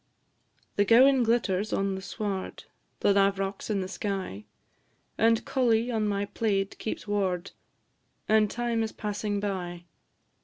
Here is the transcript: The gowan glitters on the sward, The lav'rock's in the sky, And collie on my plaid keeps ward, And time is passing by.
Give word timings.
The 0.77 0.83
gowan 0.83 1.21
glitters 1.21 1.71
on 1.71 1.93
the 1.93 2.01
sward, 2.01 2.63
The 3.01 3.13
lav'rock's 3.13 3.69
in 3.69 3.81
the 3.81 3.87
sky, 3.87 4.45
And 5.15 5.45
collie 5.45 5.91
on 5.91 6.07
my 6.07 6.25
plaid 6.25 6.75
keeps 6.79 7.07
ward, 7.07 7.51
And 8.27 8.49
time 8.49 8.81
is 8.81 8.93
passing 8.93 9.39
by. 9.39 9.83